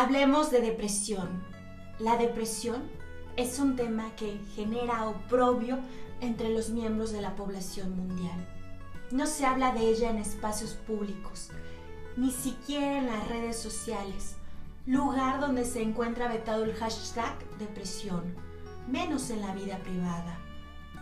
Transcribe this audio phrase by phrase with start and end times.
[0.00, 1.28] Hablemos de depresión.
[1.98, 2.84] La depresión
[3.36, 5.78] es un tema que genera oprobio
[6.22, 8.48] entre los miembros de la población mundial.
[9.10, 11.50] No se habla de ella en espacios públicos,
[12.16, 14.36] ni siquiera en las redes sociales,
[14.86, 18.34] lugar donde se encuentra vetado el hashtag depresión,
[18.88, 20.38] menos en la vida privada.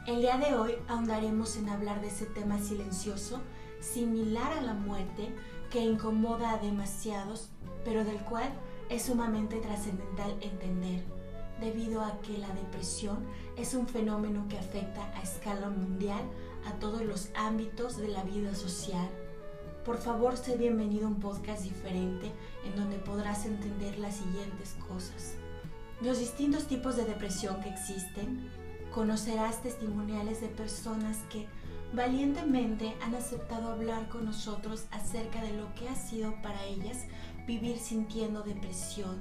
[0.08, 3.42] El día de hoy ahondaremos en hablar de ese tema silencioso,
[3.78, 5.32] similar a la muerte,
[5.70, 7.50] que incomoda a demasiados,
[7.84, 8.50] pero del cual
[8.89, 11.02] es sumamente trascendental entender,
[11.60, 16.23] debido a que la depresión es un fenómeno que afecta a escala mundial
[16.66, 19.09] a todos los ámbitos de la vida social.
[19.84, 22.32] Por favor, sé bienvenido a un podcast diferente
[22.65, 25.34] en donde podrás entender las siguientes cosas.
[26.01, 28.51] Los distintos tipos de depresión que existen,
[28.95, 31.46] conocerás testimoniales de personas que
[31.92, 37.05] valientemente han aceptado hablar con nosotros acerca de lo que ha sido para ellas
[37.46, 39.19] vivir sintiendo depresión.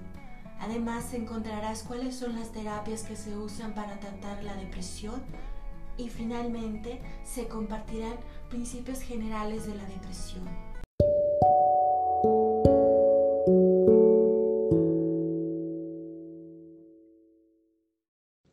[0.59, 5.21] Además encontrarás cuáles son las terapias que se usan para tratar la depresión
[5.97, 8.15] y finalmente se compartirán
[8.49, 10.47] principios generales de la depresión.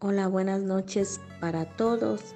[0.01, 2.35] Hola, buenas noches para todos.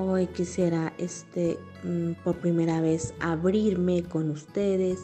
[0.00, 5.00] Hoy quisiera este mm, por primera vez abrirme con ustedes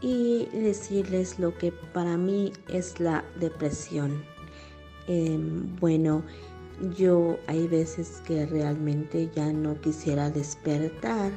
[0.00, 4.24] y decirles lo que para mí es la depresión.
[5.06, 6.24] Em, bueno,
[6.96, 11.30] yo hay veces que realmente ya no quisiera despertar.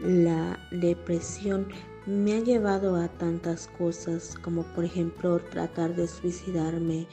[0.00, 1.68] La depresión
[2.06, 7.06] me ha llevado a tantas cosas como por ejemplo tratar de suicidarme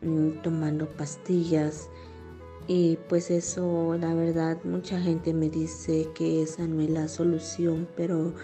[0.00, 1.90] mm, tomando pastillas.
[2.68, 7.86] Y pues eso, la verdad, mucha gente me dice que esa no es la solución,
[7.96, 8.34] pero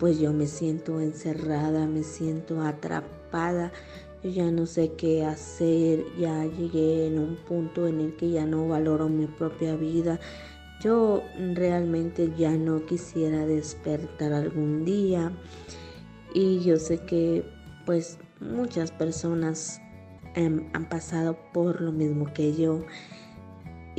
[0.00, 3.70] pues yo me siento encerrada, me siento atrapada,
[4.24, 8.44] yo ya no sé qué hacer, ya llegué en un punto en el que ya
[8.44, 10.18] no valoro mi propia vida.
[10.82, 11.22] Yo
[11.54, 15.30] realmente ya no quisiera despertar algún día.
[16.34, 17.44] Y yo sé que
[17.86, 19.80] pues muchas personas
[20.34, 22.84] han pasado por lo mismo que yo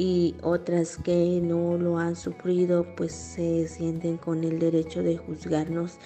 [0.02, 6.00] y otras que no lo han sufrido pues se sienten con el derecho de juzgarnos.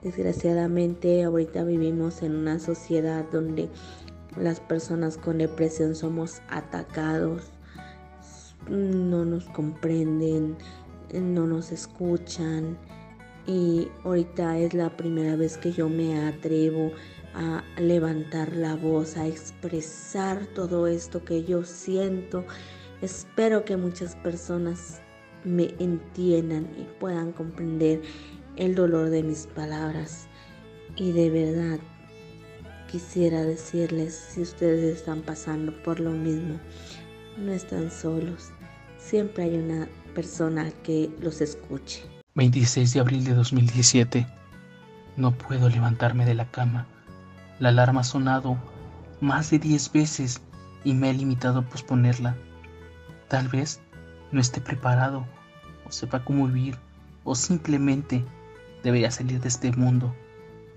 [0.00, 3.68] Desgraciadamente ahorita vivimos en una sociedad donde
[4.38, 7.50] las personas con depresión somos atacados,
[8.70, 10.56] no nos comprenden,
[11.12, 12.78] no nos escuchan
[13.46, 16.90] y ahorita es la primera vez que yo me atrevo
[17.34, 22.46] a levantar la voz, a expresar todo esto que yo siento
[23.02, 25.00] Espero que muchas personas
[25.42, 28.00] me entiendan y puedan comprender
[28.54, 30.28] el dolor de mis palabras.
[30.94, 31.80] Y de verdad
[32.88, 36.60] quisiera decirles, si ustedes están pasando por lo mismo,
[37.38, 38.52] no están solos.
[38.98, 42.04] Siempre hay una persona que los escuche.
[42.36, 44.28] 26 de abril de 2017.
[45.16, 46.86] No puedo levantarme de la cama.
[47.58, 48.56] La alarma ha sonado
[49.20, 50.40] más de 10 veces
[50.84, 52.36] y me he limitado a posponerla.
[53.32, 53.80] Tal vez
[54.30, 55.24] no esté preparado
[55.86, 56.76] o sepa cómo vivir
[57.24, 58.22] o simplemente
[58.82, 60.14] debería salir de este mundo,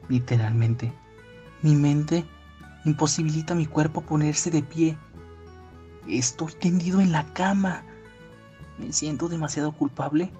[0.07, 0.93] literalmente.
[1.61, 2.23] Mi mente
[2.85, 4.97] imposibilita a mi cuerpo ponerse de pie.
[6.07, 7.83] Estoy tendido en la cama.
[8.77, 10.31] Me siento demasiado culpable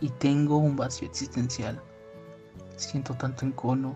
[0.00, 1.82] y tengo un vacío existencial.
[2.76, 3.94] Siento tanto encono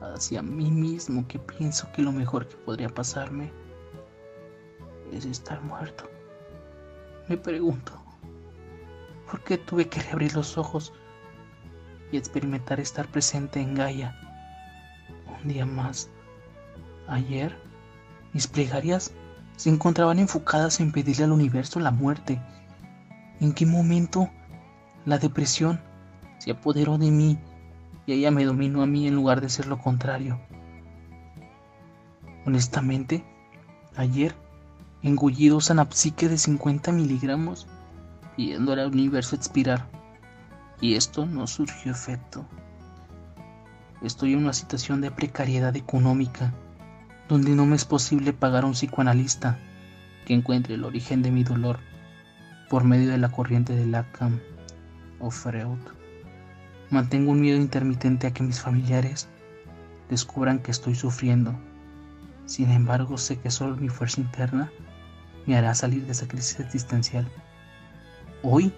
[0.00, 3.52] hacia mí mismo que pienso que lo mejor que podría pasarme
[5.12, 6.10] es estar muerto.
[7.26, 7.92] Me pregunto,
[9.30, 10.92] ¿por qué tuve que reabrir los ojos
[12.12, 14.14] y experimentar estar presente en Gaia?
[15.42, 16.10] Un día más.
[17.08, 17.58] Ayer,
[18.34, 19.14] mis plegarias
[19.56, 22.42] se encontraban enfocadas en pedirle al universo la muerte.
[23.40, 24.28] ¿En qué momento
[25.06, 25.80] la depresión
[26.36, 27.38] se apoderó de mí
[28.04, 30.38] y ella me dominó a mí en lugar de ser lo contrario?
[32.44, 33.24] Honestamente,
[33.96, 34.34] ayer
[35.04, 37.66] engullido sanapsique de 50 miligramos,
[38.36, 39.86] pidiendo al universo expirar.
[40.80, 42.46] Y esto no surgió efecto.
[44.02, 46.54] Estoy en una situación de precariedad económica,
[47.28, 49.58] donde no me es posible pagar a un psicoanalista
[50.24, 51.80] que encuentre el origen de mi dolor
[52.70, 54.40] por medio de la corriente de Lacan
[55.20, 55.80] o Freud.
[56.88, 59.28] Mantengo un miedo intermitente a que mis familiares
[60.08, 61.54] descubran que estoy sufriendo.
[62.46, 64.70] Sin embargo, sé que solo mi fuerza interna
[65.46, 67.28] me hará salir de esa crisis existencial.
[68.42, 68.72] Hoy,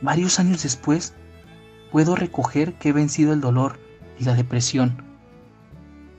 [0.00, 1.14] varios años después,
[1.90, 3.78] puedo recoger que he vencido el dolor
[4.18, 5.06] y la depresión.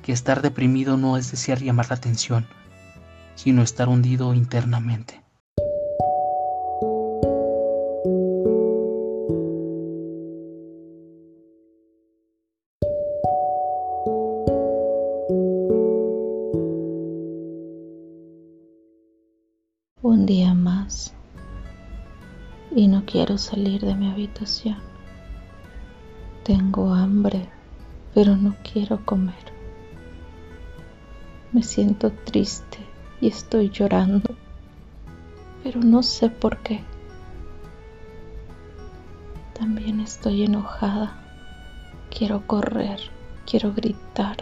[0.01, 2.47] que estar deprimido no es desear llamar la atención,
[3.35, 5.21] sino estar hundido internamente.
[20.19, 21.13] Un día más
[22.75, 24.75] y no quiero salir de mi habitación.
[26.43, 27.47] Tengo hambre,
[28.13, 29.53] pero no quiero comer.
[31.53, 32.79] Me siento triste
[33.21, 34.35] y estoy llorando,
[35.63, 36.83] pero no sé por qué.
[39.57, 41.15] También estoy enojada.
[42.09, 42.99] Quiero correr,
[43.49, 44.35] quiero gritar,